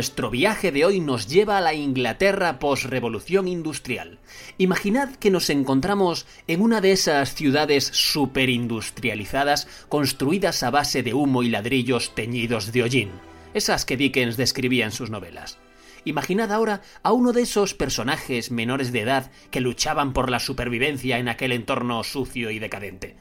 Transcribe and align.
Nuestro 0.00 0.30
viaje 0.30 0.72
de 0.72 0.86
hoy 0.86 0.98
nos 0.98 1.26
lleva 1.26 1.58
a 1.58 1.60
la 1.60 1.74
Inglaterra 1.74 2.58
post-revolución 2.58 3.46
industrial. 3.46 4.18
Imaginad 4.56 5.14
que 5.16 5.30
nos 5.30 5.50
encontramos 5.50 6.24
en 6.46 6.62
una 6.62 6.80
de 6.80 6.92
esas 6.92 7.34
ciudades 7.34 7.90
superindustrializadas 7.92 9.68
construidas 9.90 10.62
a 10.62 10.70
base 10.70 11.02
de 11.02 11.12
humo 11.12 11.42
y 11.42 11.50
ladrillos 11.50 12.14
teñidos 12.14 12.72
de 12.72 12.82
hollín, 12.82 13.10
esas 13.52 13.84
que 13.84 13.98
Dickens 13.98 14.38
describía 14.38 14.86
en 14.86 14.92
sus 14.92 15.10
novelas. 15.10 15.58
Imaginad 16.06 16.50
ahora 16.50 16.80
a 17.02 17.12
uno 17.12 17.34
de 17.34 17.42
esos 17.42 17.74
personajes 17.74 18.50
menores 18.50 18.92
de 18.92 19.02
edad 19.02 19.30
que 19.50 19.60
luchaban 19.60 20.14
por 20.14 20.30
la 20.30 20.40
supervivencia 20.40 21.18
en 21.18 21.28
aquel 21.28 21.52
entorno 21.52 22.02
sucio 22.04 22.50
y 22.50 22.58
decadente. 22.58 23.18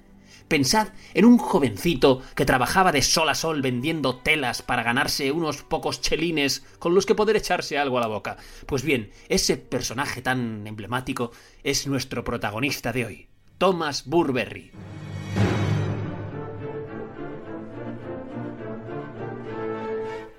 Pensad 0.49 0.87
en 1.13 1.25
un 1.25 1.37
jovencito 1.37 2.23
que 2.33 2.43
trabajaba 2.43 2.91
de 2.91 3.03
sol 3.03 3.29
a 3.29 3.35
sol 3.35 3.61
vendiendo 3.61 4.15
telas 4.17 4.63
para 4.63 4.81
ganarse 4.81 5.31
unos 5.31 5.61
pocos 5.61 6.01
chelines 6.01 6.65
con 6.79 6.95
los 6.95 7.05
que 7.05 7.13
poder 7.13 7.35
echarse 7.35 7.77
algo 7.77 7.99
a 7.99 8.01
la 8.01 8.07
boca. 8.07 8.37
Pues 8.65 8.81
bien, 8.81 9.11
ese 9.27 9.57
personaje 9.57 10.23
tan 10.23 10.65
emblemático 10.65 11.31
es 11.63 11.85
nuestro 11.85 12.23
protagonista 12.23 12.91
de 12.91 13.05
hoy, 13.05 13.27
Thomas 13.59 14.07
Burberry. 14.07 14.71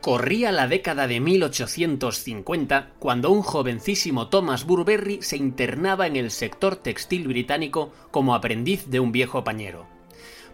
Corría 0.00 0.50
la 0.50 0.66
década 0.66 1.06
de 1.06 1.20
1850 1.20 2.94
cuando 2.98 3.30
un 3.30 3.42
jovencísimo 3.42 4.26
Thomas 4.28 4.64
Burberry 4.64 5.22
se 5.22 5.36
internaba 5.36 6.08
en 6.08 6.16
el 6.16 6.32
sector 6.32 6.74
textil 6.74 7.28
británico 7.28 7.92
como 8.10 8.34
aprendiz 8.34 8.86
de 8.88 8.98
un 8.98 9.12
viejo 9.12 9.44
pañero 9.44 9.99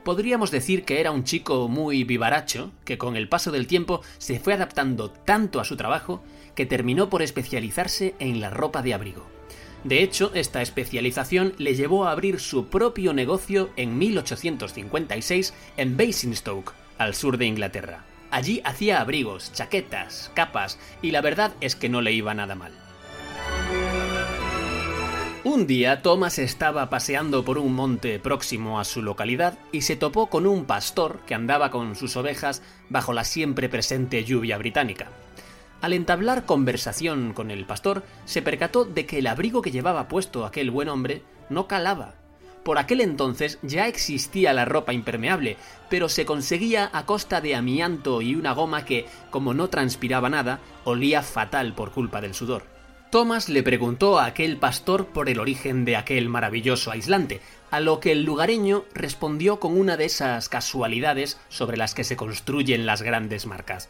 podríamos 0.06 0.52
decir 0.52 0.84
que 0.84 1.00
era 1.00 1.10
un 1.10 1.24
chico 1.24 1.66
muy 1.66 2.04
vivaracho, 2.04 2.70
que 2.84 2.96
con 2.96 3.16
el 3.16 3.28
paso 3.28 3.50
del 3.50 3.66
tiempo 3.66 4.02
se 4.18 4.38
fue 4.38 4.54
adaptando 4.54 5.10
tanto 5.10 5.58
a 5.58 5.64
su 5.64 5.76
trabajo 5.76 6.22
que 6.54 6.64
terminó 6.64 7.10
por 7.10 7.22
especializarse 7.22 8.14
en 8.20 8.40
la 8.40 8.50
ropa 8.50 8.82
de 8.82 8.94
abrigo. 8.94 9.26
De 9.82 10.04
hecho, 10.04 10.30
esta 10.32 10.62
especialización 10.62 11.54
le 11.58 11.74
llevó 11.74 12.06
a 12.06 12.12
abrir 12.12 12.38
su 12.38 12.66
propio 12.66 13.14
negocio 13.14 13.70
en 13.74 13.98
1856 13.98 15.54
en 15.76 15.96
Basingstoke, 15.96 16.72
al 16.98 17.16
sur 17.16 17.36
de 17.36 17.46
Inglaterra. 17.46 18.04
Allí 18.30 18.60
hacía 18.64 19.00
abrigos, 19.00 19.52
chaquetas, 19.54 20.30
capas, 20.34 20.78
y 21.02 21.10
la 21.10 21.20
verdad 21.20 21.52
es 21.60 21.74
que 21.74 21.88
no 21.88 22.00
le 22.00 22.12
iba 22.12 22.32
nada 22.32 22.54
mal. 22.54 22.85
Un 25.48 25.68
día 25.68 26.02
Thomas 26.02 26.40
estaba 26.40 26.90
paseando 26.90 27.44
por 27.44 27.56
un 27.58 27.72
monte 27.72 28.18
próximo 28.18 28.80
a 28.80 28.84
su 28.84 29.00
localidad 29.00 29.56
y 29.70 29.82
se 29.82 29.94
topó 29.94 30.26
con 30.26 30.44
un 30.44 30.64
pastor 30.64 31.20
que 31.24 31.36
andaba 31.36 31.70
con 31.70 31.94
sus 31.94 32.16
ovejas 32.16 32.62
bajo 32.88 33.12
la 33.12 33.22
siempre 33.22 33.68
presente 33.68 34.24
lluvia 34.24 34.58
británica. 34.58 35.06
Al 35.80 35.92
entablar 35.92 36.46
conversación 36.46 37.32
con 37.32 37.52
el 37.52 37.64
pastor, 37.64 38.02
se 38.24 38.42
percató 38.42 38.84
de 38.84 39.06
que 39.06 39.20
el 39.20 39.28
abrigo 39.28 39.62
que 39.62 39.70
llevaba 39.70 40.08
puesto 40.08 40.44
aquel 40.44 40.72
buen 40.72 40.88
hombre 40.88 41.22
no 41.48 41.68
calaba. 41.68 42.14
Por 42.64 42.76
aquel 42.78 43.00
entonces 43.00 43.60
ya 43.62 43.86
existía 43.86 44.52
la 44.52 44.64
ropa 44.64 44.94
impermeable, 44.94 45.58
pero 45.88 46.08
se 46.08 46.26
conseguía 46.26 46.90
a 46.92 47.06
costa 47.06 47.40
de 47.40 47.54
amianto 47.54 48.20
y 48.20 48.34
una 48.34 48.50
goma 48.50 48.84
que, 48.84 49.06
como 49.30 49.54
no 49.54 49.68
transpiraba 49.68 50.28
nada, 50.28 50.58
olía 50.82 51.22
fatal 51.22 51.72
por 51.72 51.92
culpa 51.92 52.20
del 52.20 52.34
sudor. 52.34 52.75
Thomas 53.10 53.48
le 53.48 53.62
preguntó 53.62 54.18
a 54.18 54.26
aquel 54.26 54.56
pastor 54.56 55.06
por 55.06 55.28
el 55.28 55.38
origen 55.38 55.84
de 55.84 55.96
aquel 55.96 56.28
maravilloso 56.28 56.90
aislante, 56.90 57.40
a 57.70 57.78
lo 57.78 58.00
que 58.00 58.10
el 58.10 58.24
lugareño 58.24 58.84
respondió 58.94 59.60
con 59.60 59.78
una 59.78 59.96
de 59.96 60.06
esas 60.06 60.48
casualidades 60.48 61.38
sobre 61.48 61.76
las 61.76 61.94
que 61.94 62.02
se 62.02 62.16
construyen 62.16 62.84
las 62.84 63.02
grandes 63.02 63.46
marcas. 63.46 63.88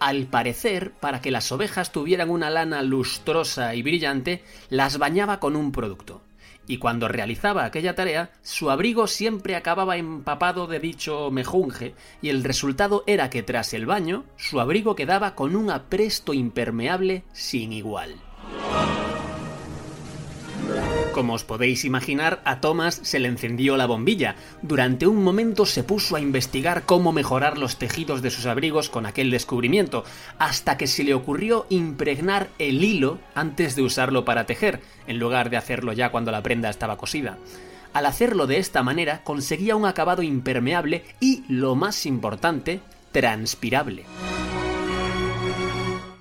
Al 0.00 0.26
parecer, 0.26 0.92
para 0.92 1.20
que 1.20 1.30
las 1.30 1.52
ovejas 1.52 1.92
tuvieran 1.92 2.30
una 2.30 2.48
lana 2.48 2.82
lustrosa 2.82 3.74
y 3.74 3.82
brillante, 3.82 4.42
las 4.70 4.96
bañaba 4.96 5.40
con 5.40 5.56
un 5.56 5.70
producto. 5.70 6.22
Y 6.66 6.78
cuando 6.78 7.06
realizaba 7.06 7.66
aquella 7.66 7.94
tarea, 7.94 8.32
su 8.40 8.70
abrigo 8.70 9.06
siempre 9.06 9.56
acababa 9.56 9.98
empapado 9.98 10.66
de 10.66 10.80
dicho 10.80 11.30
mejunje, 11.30 11.94
y 12.22 12.30
el 12.30 12.42
resultado 12.42 13.04
era 13.06 13.28
que 13.28 13.42
tras 13.42 13.74
el 13.74 13.84
baño, 13.84 14.24
su 14.36 14.58
abrigo 14.58 14.96
quedaba 14.96 15.34
con 15.34 15.54
un 15.54 15.70
apresto 15.70 16.32
impermeable 16.32 17.24
sin 17.34 17.74
igual. 17.74 18.16
Como 21.14 21.34
os 21.34 21.44
podéis 21.44 21.84
imaginar, 21.84 22.42
a 22.44 22.60
Thomas 22.60 22.98
se 23.04 23.20
le 23.20 23.28
encendió 23.28 23.76
la 23.76 23.86
bombilla. 23.86 24.34
Durante 24.62 25.06
un 25.06 25.22
momento 25.22 25.64
se 25.64 25.84
puso 25.84 26.16
a 26.16 26.20
investigar 26.20 26.82
cómo 26.86 27.12
mejorar 27.12 27.56
los 27.56 27.76
tejidos 27.76 28.20
de 28.20 28.32
sus 28.32 28.46
abrigos 28.46 28.90
con 28.90 29.06
aquel 29.06 29.30
descubrimiento, 29.30 30.02
hasta 30.40 30.76
que 30.76 30.88
se 30.88 31.04
le 31.04 31.14
ocurrió 31.14 31.66
impregnar 31.68 32.48
el 32.58 32.82
hilo 32.82 33.20
antes 33.36 33.76
de 33.76 33.82
usarlo 33.82 34.24
para 34.24 34.44
tejer, 34.44 34.80
en 35.06 35.20
lugar 35.20 35.50
de 35.50 35.56
hacerlo 35.56 35.92
ya 35.92 36.10
cuando 36.10 36.32
la 36.32 36.42
prenda 36.42 36.68
estaba 36.68 36.96
cosida. 36.96 37.38
Al 37.92 38.06
hacerlo 38.06 38.48
de 38.48 38.58
esta 38.58 38.82
manera 38.82 39.22
conseguía 39.22 39.76
un 39.76 39.86
acabado 39.86 40.22
impermeable 40.22 41.04
y, 41.20 41.44
lo 41.46 41.76
más 41.76 42.06
importante, 42.06 42.80
transpirable. 43.12 44.02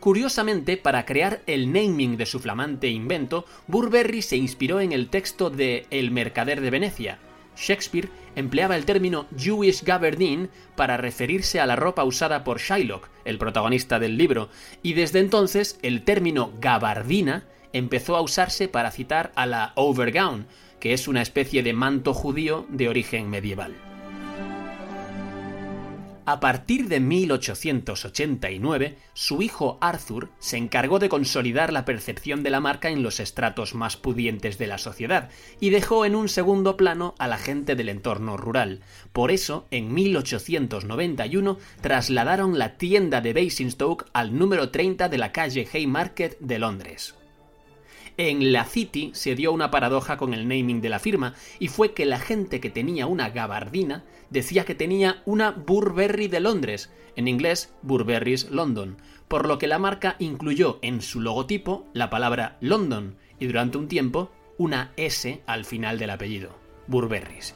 Curiosamente, 0.04 0.76
para 0.76 1.06
crear 1.06 1.44
el 1.48 1.72
naming 1.72 2.18
de 2.18 2.26
su 2.26 2.42
flamante 2.42 2.90
invento, 2.90 3.46
Burberry 3.68 4.22
se 4.22 4.36
inspiró 4.36 4.82
en 4.82 4.92
el 4.92 5.08
texto 5.08 5.50
de 5.50 5.86
El 5.92 6.12
mercader 6.12 6.60
de 6.60 6.70
Venecia. 6.70 7.20
Shakespeare 7.56 8.10
empleaba 8.36 8.76
el 8.76 8.84
término 8.84 9.28
Jewish 9.38 9.82
gabardine 9.82 10.50
para 10.76 10.98
referirse 10.98 11.62
a 11.62 11.66
la 11.66 11.78
ropa 11.78 12.04
usada 12.04 12.44
por 12.44 12.60
Shylock, 12.60 13.08
el 13.24 13.38
protagonista 13.38 13.98
del 13.98 14.18
libro, 14.18 14.50
y 14.82 14.92
desde 14.92 15.22
entonces 15.22 15.80
el 15.84 16.04
término 16.04 16.52
gabardina 16.60 17.46
empezó 17.72 18.18
a 18.18 18.22
usarse 18.22 18.68
para 18.68 18.92
citar 18.92 19.32
a 19.36 19.46
la 19.46 19.72
overgown, 19.76 20.48
que 20.82 20.92
es 20.92 21.08
una 21.08 21.22
especie 21.22 21.64
de 21.64 21.72
manto 21.72 22.14
judío 22.14 22.66
de 22.68 22.90
origen 22.90 23.30
medieval. 23.30 23.93
A 26.26 26.40
partir 26.40 26.88
de 26.88 27.02
1889, 27.02 28.98
su 29.14 29.42
hijo 29.42 29.78
Arthur 29.82 30.30
se 30.40 30.56
encargó 30.56 31.00
de 31.00 31.10
consolidar 31.10 31.74
la 31.74 31.84
percepción 31.84 32.44
de 32.44 32.50
la 32.50 32.62
marca 32.62 32.90
en 32.90 33.04
los 33.04 33.20
estratos 33.20 33.76
más 33.76 33.98
pudientes 33.98 34.58
de 34.58 34.68
la 34.68 34.78
sociedad 34.78 35.30
y 35.60 35.70
dejó 35.70 36.06
en 36.06 36.16
un 36.16 36.30
segundo 36.30 36.78
plano 36.78 37.14
a 37.20 37.28
la 37.28 37.38
gente 37.38 37.76
del 37.76 37.90
entorno 37.90 38.38
rural. 38.38 38.80
Por 39.12 39.32
eso, 39.32 39.68
en 39.70 39.94
1891 39.94 41.58
trasladaron 41.82 42.58
la 42.58 42.78
tienda 42.78 43.20
de 43.20 43.34
Basingstoke 43.34 44.06
al 44.14 44.38
número 44.38 44.70
30 44.70 45.10
de 45.10 45.18
la 45.18 45.34
calle 45.34 45.68
Haymarket 45.74 46.40
de 46.40 46.58
Londres. 46.58 47.16
En 48.18 48.52
la 48.52 48.66
City 48.66 49.12
se 49.14 49.36
dio 49.36 49.52
una 49.52 49.72
paradoja 49.72 50.18
con 50.18 50.34
el 50.34 50.48
naming 50.48 50.82
de 50.82 50.90
la 50.90 51.00
firma, 51.00 51.34
y 51.60 51.68
fue 51.68 51.94
que 51.94 52.06
la 52.06 52.20
gente 52.20 52.60
que 52.60 52.70
tenía 52.70 53.08
una 53.08 53.30
gabardina 53.30 54.04
decía 54.30 54.66
que 54.66 54.76
tenía 54.76 55.22
una 55.26 55.52
Burberry 55.52 56.28
de 56.28 56.40
Londres, 56.40 56.92
en 57.16 57.28
inglés 57.28 57.74
Burberry's 57.82 58.50
London, 58.52 58.98
por 59.28 59.48
lo 59.48 59.58
que 59.58 59.68
la 59.68 59.80
marca 59.80 60.16
incluyó 60.20 60.80
en 60.82 61.02
su 61.02 61.22
logotipo 61.22 61.88
la 61.94 62.10
palabra 62.10 62.58
London 62.62 63.16
y 63.40 63.48
durante 63.48 63.78
un 63.78 63.88
tiempo 63.88 64.32
una 64.58 64.92
S 64.96 65.42
al 65.48 65.66
final 65.66 65.98
del 65.98 66.12
apellido, 66.12 66.56
Burberry's. 66.88 67.56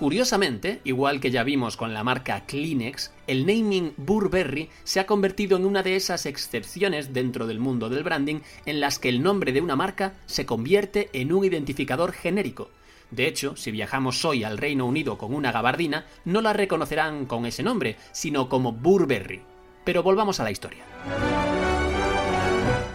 Curiosamente, 0.00 0.80
igual 0.84 1.20
que 1.20 1.30
ya 1.30 1.42
vimos 1.42 1.76
con 1.76 1.92
la 1.92 2.02
marca 2.02 2.46
Kleenex, 2.46 3.12
el 3.26 3.44
naming 3.44 3.92
Burberry 3.98 4.70
se 4.82 4.98
ha 4.98 5.04
convertido 5.04 5.58
en 5.58 5.66
una 5.66 5.82
de 5.82 5.94
esas 5.94 6.24
excepciones 6.24 7.12
dentro 7.12 7.46
del 7.46 7.58
mundo 7.58 7.90
del 7.90 8.02
branding 8.02 8.40
en 8.64 8.80
las 8.80 8.98
que 8.98 9.10
el 9.10 9.22
nombre 9.22 9.52
de 9.52 9.60
una 9.60 9.76
marca 9.76 10.14
se 10.24 10.46
convierte 10.46 11.10
en 11.12 11.34
un 11.34 11.44
identificador 11.44 12.12
genérico. 12.12 12.70
De 13.10 13.26
hecho, 13.26 13.56
si 13.56 13.72
viajamos 13.72 14.24
hoy 14.24 14.42
al 14.42 14.56
Reino 14.56 14.86
Unido 14.86 15.18
con 15.18 15.34
una 15.34 15.52
gabardina, 15.52 16.06
no 16.24 16.40
la 16.40 16.54
reconocerán 16.54 17.26
con 17.26 17.44
ese 17.44 17.62
nombre, 17.62 17.96
sino 18.12 18.48
como 18.48 18.72
Burberry. 18.72 19.42
Pero 19.84 20.02
volvamos 20.02 20.40
a 20.40 20.44
la 20.44 20.50
historia. 20.50 20.82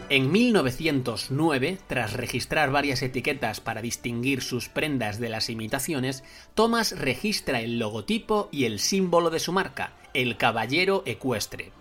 En 0.07 0.31
1909, 0.31 1.79
tras 1.87 2.13
registrar 2.13 2.69
varias 2.69 3.01
etiquetas 3.01 3.59
para 3.59 3.81
distinguir 3.81 4.43
sus 4.43 4.69
prendas 4.69 5.19
de 5.19 5.29
las 5.29 5.49
imitaciones, 5.49 6.23
Thomas 6.53 6.91
registra 6.95 7.59
el 7.59 7.79
logotipo 7.79 8.47
y 8.51 8.65
el 8.65 8.79
símbolo 8.79 9.31
de 9.31 9.39
su 9.39 9.51
marca, 9.51 9.93
el 10.13 10.37
caballero 10.37 11.01
ecuestre. 11.07 11.71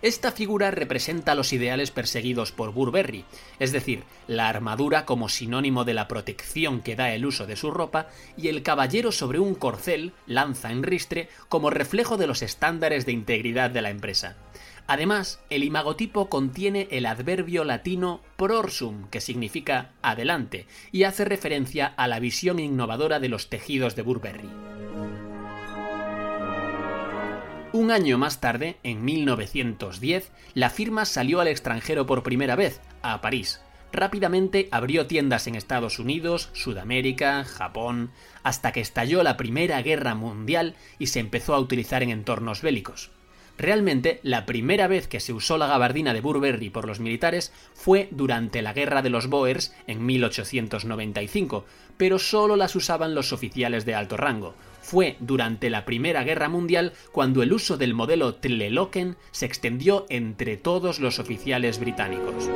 Esta 0.00 0.32
figura 0.32 0.70
representa 0.70 1.34
los 1.34 1.52
ideales 1.52 1.90
perseguidos 1.90 2.52
por 2.52 2.72
Burberry, 2.72 3.26
es 3.58 3.70
decir, 3.70 4.04
la 4.28 4.48
armadura 4.48 5.04
como 5.04 5.28
sinónimo 5.28 5.84
de 5.84 5.94
la 5.94 6.08
protección 6.08 6.80
que 6.80 6.96
da 6.96 7.12
el 7.12 7.26
uso 7.26 7.46
de 7.46 7.56
su 7.56 7.70
ropa 7.70 8.08
y 8.36 8.48
el 8.48 8.62
caballero 8.62 9.12
sobre 9.12 9.40
un 9.40 9.54
corcel, 9.54 10.12
lanza 10.26 10.72
en 10.72 10.82
ristre, 10.82 11.28
como 11.48 11.68
reflejo 11.68 12.16
de 12.16 12.26
los 12.26 12.40
estándares 12.40 13.04
de 13.04 13.12
integridad 13.12 13.70
de 13.70 13.82
la 13.82 13.90
empresa. 13.90 14.36
Además, 14.86 15.40
el 15.48 15.64
imagotipo 15.64 16.28
contiene 16.28 16.88
el 16.90 17.06
adverbio 17.06 17.64
latino 17.64 18.20
prorsum, 18.36 19.08
que 19.08 19.22
significa 19.22 19.92
adelante, 20.02 20.66
y 20.92 21.04
hace 21.04 21.24
referencia 21.24 21.86
a 21.86 22.06
la 22.06 22.20
visión 22.20 22.58
innovadora 22.58 23.18
de 23.18 23.28
los 23.28 23.48
tejidos 23.48 23.96
de 23.96 24.02
Burberry. 24.02 24.50
Un 27.72 27.90
año 27.90 28.18
más 28.18 28.40
tarde, 28.40 28.76
en 28.82 29.04
1910, 29.04 30.30
la 30.52 30.70
firma 30.70 31.04
salió 31.06 31.40
al 31.40 31.48
extranjero 31.48 32.06
por 32.06 32.22
primera 32.22 32.54
vez, 32.54 32.80
a 33.02 33.20
París. 33.20 33.60
Rápidamente 33.90 34.68
abrió 34.70 35.06
tiendas 35.06 35.46
en 35.46 35.54
Estados 35.54 35.98
Unidos, 35.98 36.50
Sudamérica, 36.52 37.44
Japón, 37.44 38.10
hasta 38.42 38.70
que 38.70 38.80
estalló 38.80 39.22
la 39.22 39.36
Primera 39.36 39.80
Guerra 39.82 40.14
Mundial 40.14 40.76
y 40.98 41.06
se 41.06 41.20
empezó 41.20 41.54
a 41.54 41.58
utilizar 41.58 42.02
en 42.02 42.10
entornos 42.10 42.60
bélicos. 42.60 43.10
Realmente, 43.56 44.18
la 44.22 44.46
primera 44.46 44.88
vez 44.88 45.06
que 45.06 45.20
se 45.20 45.32
usó 45.32 45.58
la 45.58 45.68
gabardina 45.68 46.12
de 46.12 46.20
Burberry 46.20 46.70
por 46.70 46.86
los 46.86 46.98
militares 46.98 47.52
fue 47.72 48.08
durante 48.10 48.62
la 48.62 48.72
Guerra 48.72 49.00
de 49.00 49.10
los 49.10 49.28
Boers 49.28 49.72
en 49.86 50.04
1895, 50.04 51.64
pero 51.96 52.18
solo 52.18 52.56
las 52.56 52.74
usaban 52.74 53.14
los 53.14 53.32
oficiales 53.32 53.84
de 53.84 53.94
alto 53.94 54.16
rango, 54.16 54.54
fue 54.82 55.16
durante 55.20 55.70
la 55.70 55.84
Primera 55.84 56.24
Guerra 56.24 56.48
Mundial 56.48 56.92
cuando 57.12 57.42
el 57.42 57.52
uso 57.52 57.76
del 57.76 57.94
modelo 57.94 58.34
Tlaloquen 58.34 59.16
se 59.30 59.46
extendió 59.46 60.06
entre 60.08 60.56
todos 60.56 60.98
los 60.98 61.20
oficiales 61.20 61.78
británicos. 61.78 62.50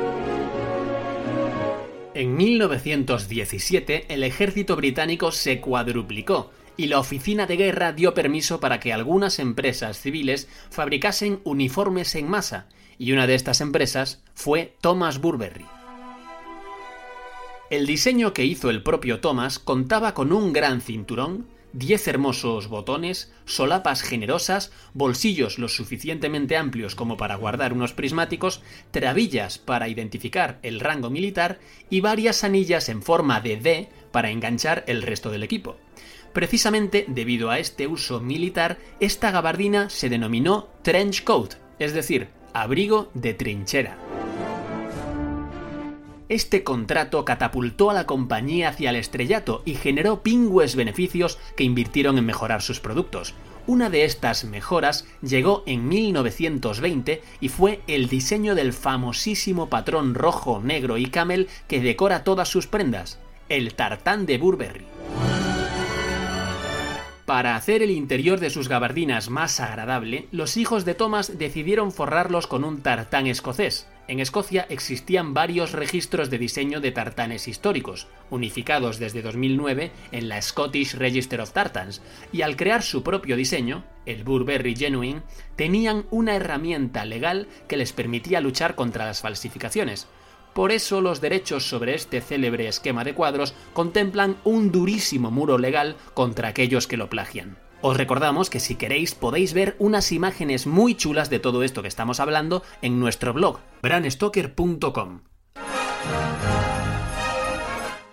En 2.13 2.35
1917 2.35 4.05
el 4.09 4.23
ejército 4.23 4.75
británico 4.75 5.31
se 5.31 5.61
cuadruplicó 5.61 6.51
y 6.79 6.87
la 6.87 6.97
oficina 6.97 7.45
de 7.45 7.57
guerra 7.57 7.91
dio 7.91 8.13
permiso 8.13 8.61
para 8.61 8.79
que 8.79 8.93
algunas 8.93 9.39
empresas 9.39 9.99
civiles 9.99 10.47
fabricasen 10.69 11.41
uniformes 11.43 12.15
en 12.15 12.29
masa, 12.29 12.67
y 12.97 13.11
una 13.11 13.27
de 13.27 13.35
estas 13.35 13.59
empresas 13.59 14.23
fue 14.33 14.77
Thomas 14.79 15.19
Burberry. 15.19 15.65
El 17.69 17.85
diseño 17.85 18.31
que 18.31 18.45
hizo 18.45 18.69
el 18.69 18.81
propio 18.81 19.19
Thomas 19.19 19.59
contaba 19.59 20.13
con 20.13 20.31
un 20.31 20.53
gran 20.53 20.79
cinturón, 20.79 21.47
10 21.73 22.07
hermosos 22.07 22.69
botones, 22.69 23.29
solapas 23.43 24.01
generosas, 24.01 24.71
bolsillos 24.93 25.59
lo 25.59 25.67
suficientemente 25.67 26.55
amplios 26.55 26.95
como 26.95 27.17
para 27.17 27.35
guardar 27.35 27.73
unos 27.73 27.91
prismáticos, 27.91 28.61
trabillas 28.91 29.57
para 29.57 29.89
identificar 29.89 30.59
el 30.63 30.79
rango 30.79 31.09
militar 31.09 31.59
y 31.89 31.99
varias 31.99 32.45
anillas 32.45 32.87
en 32.87 33.03
forma 33.03 33.41
de 33.41 33.57
D 33.57 33.89
para 34.13 34.31
enganchar 34.31 34.85
el 34.87 35.01
resto 35.01 35.29
del 35.29 35.43
equipo. 35.43 35.75
Precisamente 36.33 37.05
debido 37.07 37.49
a 37.49 37.59
este 37.59 37.87
uso 37.87 38.19
militar, 38.19 38.77
esta 38.99 39.31
gabardina 39.31 39.89
se 39.89 40.09
denominó 40.09 40.67
trench 40.83 41.23
coat, 41.23 41.55
es 41.79 41.93
decir, 41.93 42.29
abrigo 42.53 43.09
de 43.13 43.33
trinchera. 43.33 43.97
Este 46.29 46.63
contrato 46.63 47.25
catapultó 47.25 47.89
a 47.89 47.95
la 47.95 48.05
compañía 48.05 48.69
hacia 48.69 48.91
el 48.91 48.97
estrellato 48.97 49.63
y 49.65 49.73
generó 49.73 50.21
pingües 50.21 50.75
beneficios 50.75 51.39
que 51.55 51.63
invirtieron 51.63 52.19
en 52.19 52.25
mejorar 52.27 52.61
sus 52.61 52.79
productos. 52.79 53.33
Una 53.65 53.89
de 53.89 54.05
estas 54.05 54.45
mejoras 54.45 55.07
llegó 55.23 55.63
en 55.65 55.87
1920 55.87 57.23
y 57.41 57.49
fue 57.49 57.81
el 57.87 58.09
diseño 58.09 58.53
del 58.53 58.73
famosísimo 58.73 59.69
patrón 59.69 60.13
rojo, 60.13 60.61
negro 60.63 60.99
y 60.99 61.07
camel 61.07 61.47
que 61.67 61.81
decora 61.81 62.23
todas 62.23 62.47
sus 62.47 62.67
prendas, 62.67 63.17
el 63.47 63.73
tartán 63.73 64.27
de 64.27 64.37
Burberry. 64.37 64.98
Para 67.29 67.55
hacer 67.55 67.83
el 67.83 67.91
interior 67.91 68.39
de 68.39 68.49
sus 68.49 68.69
gabardinas 68.69 69.29
más 69.29 69.59
agradable, 69.59 70.27
los 70.31 70.57
hijos 70.57 70.83
de 70.83 70.95
Thomas 70.95 71.37
decidieron 71.37 71.91
forrarlos 71.91 72.47
con 72.47 72.63
un 72.63 72.81
tartán 72.81 73.27
escocés. 73.27 73.87
En 74.07 74.19
Escocia 74.19 74.65
existían 74.67 75.35
varios 75.35 75.73
registros 75.73 76.31
de 76.31 76.39
diseño 76.39 76.81
de 76.81 76.91
tartanes 76.91 77.47
históricos, 77.47 78.07
unificados 78.31 78.97
desde 78.97 79.21
2009 79.21 79.91
en 80.11 80.27
la 80.27 80.41
Scottish 80.41 80.95
Register 80.95 81.39
of 81.39 81.51
Tartans, 81.51 82.01
y 82.33 82.41
al 82.41 82.55
crear 82.55 82.81
su 82.81 83.03
propio 83.03 83.35
diseño, 83.35 83.83
el 84.07 84.23
Burberry 84.23 84.75
Genuine, 84.75 85.21
tenían 85.55 86.07
una 86.09 86.35
herramienta 86.35 87.05
legal 87.05 87.47
que 87.67 87.77
les 87.77 87.93
permitía 87.93 88.41
luchar 88.41 88.73
contra 88.73 89.05
las 89.05 89.21
falsificaciones, 89.21 90.07
por 90.59 90.73
eso 90.73 90.99
los 90.99 91.21
derechos 91.21 91.69
sobre 91.69 91.95
este 91.95 92.19
célebre 92.19 92.67
esquema 92.67 93.05
de 93.05 93.13
cuadros 93.13 93.53
contemplan 93.71 94.35
un 94.43 94.73
durísimo 94.73 95.31
muro 95.31 95.57
legal 95.57 95.95
contra 96.13 96.49
aquellos 96.49 96.85
que 96.85 96.97
lo 96.97 97.09
plagian. 97.09 97.57
Os 97.79 97.95
recordamos 97.95 98.49
que 98.49 98.59
si 98.59 98.75
queréis 98.75 99.15
podéis 99.15 99.53
ver 99.53 99.77
unas 99.79 100.11
imágenes 100.11 100.67
muy 100.67 100.95
chulas 100.95 101.29
de 101.29 101.39
todo 101.39 101.63
esto 101.63 101.81
que 101.81 101.87
estamos 101.87 102.19
hablando 102.19 102.61
en 102.81 102.99
nuestro 102.99 103.31
blog, 103.31 103.61
branstoker.com. 103.81 105.21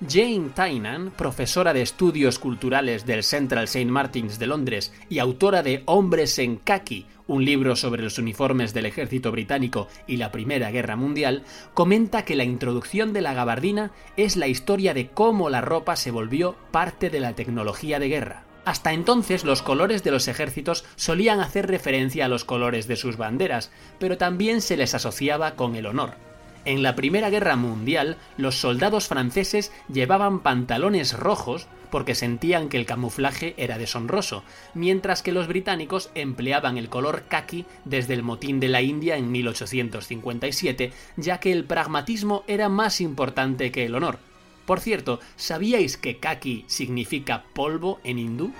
Jane 0.06 0.50
Tynan, 0.54 1.10
profesora 1.10 1.72
de 1.72 1.80
estudios 1.80 2.38
culturales 2.38 3.06
del 3.06 3.22
Central 3.22 3.64
St. 3.64 3.86
Martins 3.86 4.38
de 4.38 4.46
Londres 4.46 4.92
y 5.08 5.20
autora 5.20 5.62
de 5.62 5.82
Hombres 5.86 6.38
en 6.38 6.56
Khaki, 6.56 7.06
un 7.26 7.46
libro 7.46 7.76
sobre 7.76 8.02
los 8.02 8.18
uniformes 8.18 8.74
del 8.74 8.84
ejército 8.84 9.32
británico 9.32 9.88
y 10.06 10.18
la 10.18 10.30
Primera 10.30 10.70
Guerra 10.70 10.96
Mundial, 10.96 11.44
comenta 11.72 12.26
que 12.26 12.36
la 12.36 12.44
introducción 12.44 13.14
de 13.14 13.22
la 13.22 13.32
gabardina 13.32 13.90
es 14.18 14.36
la 14.36 14.48
historia 14.48 14.92
de 14.92 15.08
cómo 15.08 15.48
la 15.48 15.62
ropa 15.62 15.96
se 15.96 16.10
volvió 16.10 16.56
parte 16.72 17.08
de 17.08 17.20
la 17.20 17.34
tecnología 17.34 17.98
de 17.98 18.08
guerra. 18.10 18.44
Hasta 18.66 18.92
entonces 18.92 19.44
los 19.44 19.62
colores 19.62 20.04
de 20.04 20.10
los 20.10 20.28
ejércitos 20.28 20.84
solían 20.96 21.40
hacer 21.40 21.68
referencia 21.68 22.26
a 22.26 22.28
los 22.28 22.44
colores 22.44 22.86
de 22.86 22.96
sus 22.96 23.16
banderas, 23.16 23.70
pero 23.98 24.18
también 24.18 24.60
se 24.60 24.76
les 24.76 24.94
asociaba 24.94 25.54
con 25.54 25.74
el 25.74 25.86
honor. 25.86 26.26
En 26.66 26.82
la 26.82 26.96
Primera 26.96 27.30
Guerra 27.30 27.54
Mundial, 27.54 28.16
los 28.36 28.56
soldados 28.56 29.06
franceses 29.06 29.70
llevaban 29.88 30.40
pantalones 30.40 31.12
rojos 31.12 31.68
porque 31.92 32.16
sentían 32.16 32.68
que 32.68 32.76
el 32.76 32.86
camuflaje 32.86 33.54
era 33.56 33.78
deshonroso, 33.78 34.42
mientras 34.74 35.22
que 35.22 35.30
los 35.30 35.46
británicos 35.46 36.10
empleaban 36.16 36.76
el 36.76 36.88
color 36.88 37.22
khaki 37.28 37.66
desde 37.84 38.14
el 38.14 38.24
motín 38.24 38.58
de 38.58 38.66
la 38.66 38.82
India 38.82 39.16
en 39.16 39.30
1857, 39.30 40.92
ya 41.16 41.38
que 41.38 41.52
el 41.52 41.64
pragmatismo 41.64 42.42
era 42.48 42.68
más 42.68 43.00
importante 43.00 43.70
que 43.70 43.86
el 43.86 43.94
honor. 43.94 44.18
Por 44.66 44.80
cierto, 44.80 45.20
¿sabíais 45.36 45.96
que 45.96 46.18
kaki 46.18 46.64
significa 46.66 47.44
polvo 47.54 48.00
en 48.02 48.18
hindú? 48.18 48.52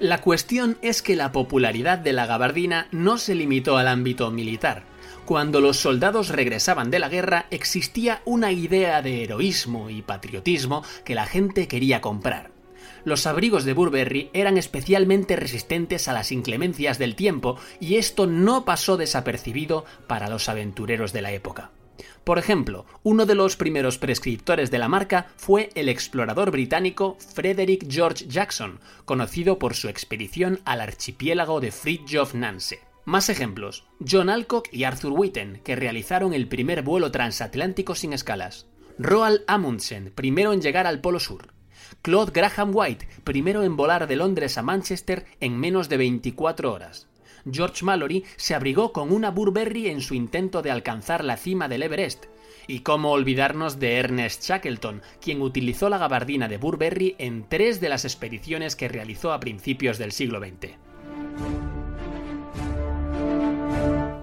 La 0.00 0.22
cuestión 0.22 0.78
es 0.80 1.02
que 1.02 1.16
la 1.16 1.32
popularidad 1.32 1.98
de 1.98 2.14
la 2.14 2.24
gabardina 2.24 2.88
no 2.92 3.18
se 3.18 3.34
limitó 3.34 3.76
al 3.76 3.88
ámbito 3.88 4.30
militar. 4.30 4.95
Cuando 5.26 5.60
los 5.60 5.78
soldados 5.78 6.28
regresaban 6.28 6.88
de 6.92 7.00
la 7.00 7.08
guerra 7.08 7.46
existía 7.50 8.22
una 8.24 8.52
idea 8.52 9.02
de 9.02 9.24
heroísmo 9.24 9.90
y 9.90 10.00
patriotismo 10.00 10.84
que 11.04 11.16
la 11.16 11.26
gente 11.26 11.66
quería 11.66 12.00
comprar. 12.00 12.52
Los 13.04 13.26
abrigos 13.26 13.64
de 13.64 13.72
Burberry 13.72 14.30
eran 14.34 14.56
especialmente 14.56 15.34
resistentes 15.34 16.06
a 16.06 16.12
las 16.12 16.30
inclemencias 16.30 16.98
del 16.98 17.16
tiempo 17.16 17.58
y 17.80 17.96
esto 17.96 18.28
no 18.28 18.64
pasó 18.64 18.96
desapercibido 18.96 19.84
para 20.06 20.28
los 20.28 20.48
aventureros 20.48 21.12
de 21.12 21.22
la 21.22 21.32
época. 21.32 21.72
Por 22.22 22.38
ejemplo, 22.38 22.86
uno 23.02 23.26
de 23.26 23.34
los 23.34 23.56
primeros 23.56 23.98
prescriptores 23.98 24.70
de 24.70 24.78
la 24.78 24.86
marca 24.86 25.26
fue 25.36 25.70
el 25.74 25.88
explorador 25.88 26.52
británico 26.52 27.16
Frederick 27.34 27.90
George 27.90 28.26
Jackson, 28.28 28.78
conocido 29.04 29.58
por 29.58 29.74
su 29.74 29.88
expedición 29.88 30.60
al 30.64 30.80
archipiélago 30.80 31.60
de 31.60 31.72
Fridtjof 31.72 32.34
Nanse. 32.34 32.85
Más 33.06 33.28
ejemplos. 33.28 33.84
John 34.04 34.28
Alcock 34.28 34.66
y 34.72 34.82
Arthur 34.82 35.12
Witten, 35.12 35.60
que 35.62 35.76
realizaron 35.76 36.34
el 36.34 36.48
primer 36.48 36.82
vuelo 36.82 37.12
transatlántico 37.12 37.94
sin 37.94 38.12
escalas. 38.12 38.66
Roald 38.98 39.44
Amundsen, 39.46 40.10
primero 40.12 40.52
en 40.52 40.60
llegar 40.60 40.88
al 40.88 41.00
Polo 41.00 41.20
Sur. 41.20 41.54
Claude 42.02 42.32
Graham 42.34 42.72
White, 42.74 43.06
primero 43.22 43.62
en 43.62 43.76
volar 43.76 44.08
de 44.08 44.16
Londres 44.16 44.58
a 44.58 44.62
Manchester 44.62 45.24
en 45.38 45.56
menos 45.56 45.88
de 45.88 45.98
24 45.98 46.72
horas. 46.72 47.06
George 47.48 47.84
Mallory 47.84 48.24
se 48.34 48.56
abrigó 48.56 48.92
con 48.92 49.12
una 49.12 49.30
Burberry 49.30 49.86
en 49.86 50.00
su 50.00 50.14
intento 50.14 50.60
de 50.60 50.72
alcanzar 50.72 51.22
la 51.22 51.36
cima 51.36 51.68
del 51.68 51.84
Everest. 51.84 52.24
Y 52.66 52.80
cómo 52.80 53.12
olvidarnos 53.12 53.78
de 53.78 53.98
Ernest 53.98 54.42
Shackleton, 54.42 55.00
quien 55.20 55.42
utilizó 55.42 55.88
la 55.88 55.98
gabardina 55.98 56.48
de 56.48 56.58
Burberry 56.58 57.14
en 57.18 57.48
tres 57.48 57.80
de 57.80 57.88
las 57.88 58.04
expediciones 58.04 58.74
que 58.74 58.88
realizó 58.88 59.32
a 59.32 59.38
principios 59.38 59.96
del 59.96 60.10
siglo 60.10 60.40
XX. 60.40 61.75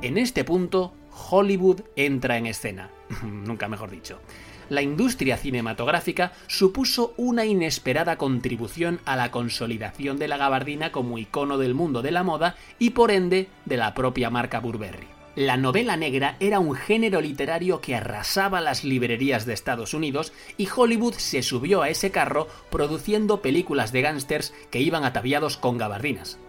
En 0.03 0.17
este 0.17 0.43
punto, 0.43 0.93
Hollywood 1.29 1.79
entra 1.95 2.38
en 2.38 2.45
escena. 2.45 2.89
Nunca 3.24 3.69
mejor 3.69 3.89
dicho. 3.89 4.19
La 4.67 4.81
industria 4.81 5.38
cinematográfica 5.38 6.33
supuso 6.48 7.13
una 7.15 7.45
inesperada 7.45 8.17
contribución 8.17 9.00
a 9.05 9.15
la 9.15 9.31
consolidación 9.31 10.19
de 10.19 10.27
la 10.27 10.36
gabardina 10.36 10.91
como 10.91 11.17
icono 11.17 11.57
del 11.57 11.74
mundo 11.74 12.01
de 12.01 12.12
la 12.12 12.24
moda 12.24 12.57
y 12.79 12.89
por 12.89 13.12
ende 13.12 13.48
de 13.63 13.77
la 13.77 13.93
propia 13.93 14.29
marca 14.29 14.60
Burberry. 14.60 15.07
La 15.38 15.55
novela 15.55 15.95
negra 15.95 16.36
era 16.41 16.60
un 16.60 16.75
género 16.75 17.22
literario 17.22 17.79
que 17.79 17.95
arrasaba 17.95 18.60
las 18.60 18.83
librerías 18.83 19.45
de 19.45 19.53
Estados 19.53 19.93
Unidos 19.93 20.33
y 20.57 20.67
Hollywood 20.67 21.13
se 21.13 21.43
subió 21.43 21.81
a 21.81 21.88
ese 21.88 22.12
carro 22.12 22.50
produciendo 22.69 23.41
películas 23.41 23.93
de 23.93 24.01
gángsters 24.01 24.53
que 24.69 24.81
iban 24.81 25.05
ataviados 25.05 25.55
con 25.55 25.77
gabardinas. 25.77 26.39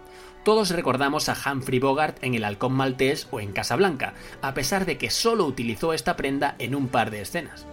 Todos 0.45 0.69
recordamos 0.69 1.27
a 1.27 1.35
Humphrey 1.35 1.79
Bogart 1.79 2.23
en 2.23 2.35
El 2.35 2.43
Halcón 2.43 2.73
Maltés 2.73 3.27
o 3.31 3.39
en 3.39 3.51
Casablanca, 3.51 4.13
a 4.43 4.53
pesar 4.53 4.85
de 4.85 4.99
que 4.99 5.09
solo 5.09 5.43
utilizó 5.43 5.91
esta 5.91 6.15
prenda 6.15 6.53
en 6.59 6.75
un 6.75 6.87
par 6.87 7.09
de 7.09 7.21
escenas. 7.21 7.65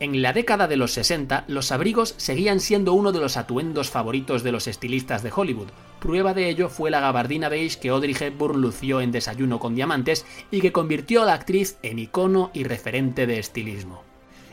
En 0.00 0.20
la 0.20 0.34
década 0.34 0.68
de 0.68 0.76
los 0.76 0.92
60, 0.92 1.44
los 1.48 1.72
abrigos 1.72 2.14
seguían 2.18 2.60
siendo 2.60 2.92
uno 2.92 3.10
de 3.10 3.20
los 3.20 3.38
atuendos 3.38 3.88
favoritos 3.88 4.42
de 4.42 4.52
los 4.52 4.66
estilistas 4.68 5.22
de 5.22 5.32
Hollywood. 5.34 5.68
Prueba 5.98 6.34
de 6.34 6.50
ello 6.50 6.68
fue 6.68 6.90
la 6.90 7.00
gabardina 7.00 7.48
beige 7.48 7.80
que 7.80 7.88
Audrey 7.88 8.14
Hepburn 8.20 8.60
lució 8.60 9.00
en 9.00 9.12
Desayuno 9.12 9.58
con 9.58 9.74
Diamantes 9.74 10.26
y 10.50 10.60
que 10.60 10.72
convirtió 10.72 11.22
a 11.22 11.26
la 11.26 11.32
actriz 11.32 11.78
en 11.82 11.98
icono 11.98 12.50
y 12.52 12.64
referente 12.64 13.26
de 13.26 13.38
estilismo. 13.38 14.07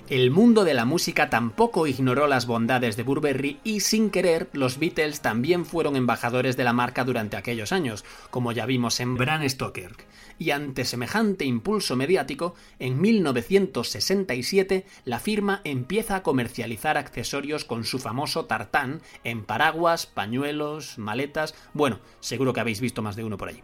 El 0.07 0.29
mundo 0.29 0.65
de 0.65 0.75
la 0.75 0.85
música 0.85 1.31
tampoco 1.31 1.87
ignoró 1.87 2.27
las 2.27 2.45
bondades 2.45 2.95
de 2.95 3.01
Burberry 3.01 3.59
y 3.63 3.79
sin 3.79 4.11
querer 4.11 4.49
los 4.53 4.77
Beatles 4.77 5.21
también 5.21 5.65
fueron 5.65 5.95
embajadores 5.95 6.55
de 6.55 6.63
la 6.63 6.73
marca 6.73 7.03
durante 7.03 7.37
aquellos 7.37 7.71
años, 7.71 8.05
como 8.29 8.51
ya 8.51 8.67
vimos 8.67 8.99
en 8.99 9.15
Bram 9.15 9.49
Stoker. 9.49 9.93
Y 10.37 10.51
ante 10.51 10.85
semejante 10.85 11.45
impulso 11.45 11.95
mediático, 11.95 12.53
en 12.77 13.01
1967 13.01 14.85
la 15.05 15.19
firma 15.19 15.61
empieza 15.63 16.17
a 16.17 16.21
comercializar 16.23 16.99
accesorios 16.99 17.65
con 17.65 17.83
su 17.83 17.97
famoso 17.97 18.45
tartán 18.45 19.01
en 19.23 19.43
paraguas, 19.43 20.05
pañuelos, 20.05 20.99
maletas, 20.99 21.55
bueno, 21.73 21.99
seguro 22.19 22.53
que 22.53 22.59
habéis 22.59 22.79
visto 22.79 23.01
más 23.01 23.15
de 23.15 23.23
uno 23.23 23.37
por 23.37 23.49
ahí. 23.49 23.63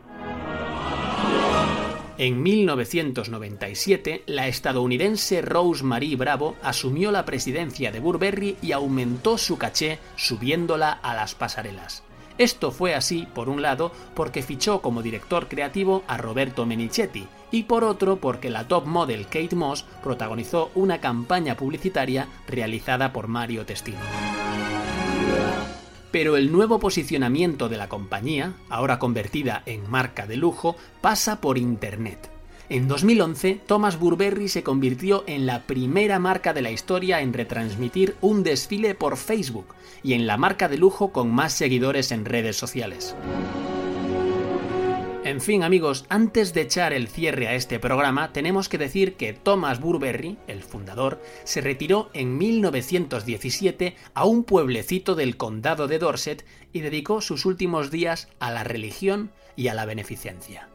En 2.22 2.44
1997, 2.44 4.22
la 4.28 4.48
estadounidense 4.48 5.42
Rose 5.42 5.84
Marie 5.84 6.16
Bravo 6.16 6.56
asumió 6.62 7.12
la 7.12 7.26
presidencia 7.26 7.92
de 7.92 8.00
Burberry 8.00 8.58
y 8.62 8.74
aumentó 8.74 9.40
su 9.40 9.58
caché 9.58 9.98
subiéndola 10.18 10.92
a 10.92 11.16
las 11.16 11.34
pasarelas. 11.34 12.04
Esto 12.38 12.70
fue 12.70 12.94
así, 12.94 13.28
por 13.34 13.50
un 13.50 13.64
lado, 13.64 13.92
porque 14.14 14.44
fichó 14.44 14.84
como 14.84 15.02
director 15.02 15.48
creativo 15.48 16.04
a 16.08 16.18
Roberto 16.18 16.68
Menichetti, 16.68 17.26
y 17.50 17.64
por 17.64 17.84
otro 17.84 18.18
porque 18.18 18.52
la 18.52 18.68
top 18.68 18.86
model 18.86 19.26
Kate 19.26 19.56
Moss 19.56 19.86
protagonizó 20.04 20.70
una 20.76 21.02
campaña 21.02 21.58
publicitaria 21.58 22.28
realizada 22.48 23.14
por 23.14 23.30
Mario 23.30 23.66
Testino. 23.66 23.98
Pero 26.12 26.38
el 26.38 26.52
nuevo 26.52 26.80
posicionamiento 26.80 27.70
de 27.70 27.78
la 27.78 27.90
compañía, 27.90 28.54
ahora 28.70 29.00
convertida 29.00 29.64
en 29.66 29.90
marca 29.90 30.28
de 30.28 30.38
lujo, 30.38 30.76
pasa 31.02 31.42
por 31.42 31.58
Internet. 31.58 32.30
En 32.72 32.88
2011, 32.88 33.60
Thomas 33.68 34.00
Burberry 34.00 34.48
se 34.48 34.64
convirtió 34.64 35.26
en 35.28 35.46
la 35.46 35.64
primera 35.64 36.20
marca 36.20 36.54
de 36.54 36.62
la 36.62 36.72
historia 36.72 37.20
en 37.20 37.34
retransmitir 37.34 38.16
un 38.22 38.44
desfile 38.44 38.96
por 38.96 39.18
Facebook 39.18 39.68
y 40.04 40.14
en 40.14 40.26
la 40.26 40.38
marca 40.38 40.70
de 40.70 40.78
lujo 40.78 41.12
con 41.12 41.32
más 41.32 41.52
seguidores 41.52 42.14
en 42.14 42.24
redes 42.24 42.56
sociales. 42.56 43.14
En 45.24 45.40
fin, 45.40 45.62
amigos, 45.62 46.06
antes 46.10 46.52
de 46.52 46.62
echar 46.62 46.94
el 46.94 47.08
cierre 47.08 47.48
a 47.48 47.54
este 47.54 47.80
programa, 47.80 48.34
tenemos 48.34 48.70
que 48.70 48.80
decir 48.80 49.14
que 49.18 49.34
Thomas 49.34 49.80
Burberry, 49.80 50.40
el 50.48 50.64
fundador, 50.64 51.22
se 51.44 51.62
retiró 51.62 52.10
en 52.16 52.40
1917 52.40 53.96
a 54.16 54.26
un 54.26 54.44
pueblecito 54.44 55.14
del 55.14 55.38
condado 55.38 55.88
de 55.88 56.00
Dorset 56.00 56.44
y 56.74 56.80
dedicó 56.80 57.22
sus 57.22 57.46
últimos 57.46 57.92
días 57.92 58.30
a 58.40 58.50
la 58.50 58.64
religión 58.64 59.32
y 59.56 59.68
a 59.68 59.76
la 59.76 59.86
beneficencia. 59.86 60.70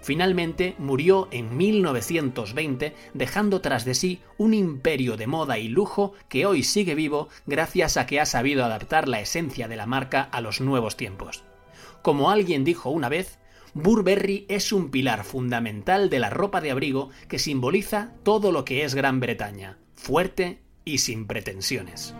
Finalmente 0.00 0.74
murió 0.78 1.28
en 1.30 1.56
1920 1.56 2.96
dejando 3.14 3.60
tras 3.60 3.84
de 3.84 3.94
sí 3.94 4.20
un 4.36 4.52
imperio 4.52 5.16
de 5.16 5.28
moda 5.28 5.58
y 5.58 5.68
lujo 5.68 6.12
que 6.28 6.44
hoy 6.44 6.64
sigue 6.64 6.96
vivo 6.96 7.28
gracias 7.46 7.96
a 7.96 8.06
que 8.06 8.18
ha 8.18 8.26
sabido 8.26 8.64
adaptar 8.64 9.06
la 9.06 9.20
esencia 9.20 9.68
de 9.68 9.76
la 9.76 9.86
marca 9.86 10.22
a 10.22 10.40
los 10.40 10.60
nuevos 10.60 10.96
tiempos. 10.96 11.44
Como 12.02 12.32
alguien 12.32 12.64
dijo 12.64 12.90
una 12.90 13.08
vez, 13.08 13.38
Burberry 13.74 14.44
es 14.48 14.72
un 14.72 14.90
pilar 14.90 15.24
fundamental 15.24 16.10
de 16.10 16.18
la 16.18 16.28
ropa 16.28 16.60
de 16.60 16.70
abrigo 16.70 17.10
que 17.28 17.38
simboliza 17.38 18.12
todo 18.22 18.52
lo 18.52 18.64
que 18.64 18.84
es 18.84 18.94
Gran 18.94 19.18
Bretaña, 19.18 19.78
fuerte 19.94 20.60
y 20.84 20.98
sin 20.98 21.26
pretensiones. 21.26 22.14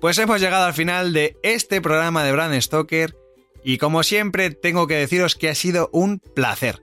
Pues 0.00 0.18
hemos 0.18 0.40
llegado 0.40 0.64
al 0.64 0.72
final 0.74 1.12
de 1.12 1.36
este 1.42 1.80
programa 1.82 2.24
de 2.24 2.32
Brand 2.32 2.58
Stoker 2.60 3.14
y 3.62 3.76
como 3.78 4.02
siempre 4.02 4.50
tengo 4.50 4.86
que 4.86 4.94
deciros 4.94 5.36
que 5.36 5.50
ha 5.50 5.54
sido 5.54 5.90
un 5.92 6.18
placer. 6.18 6.82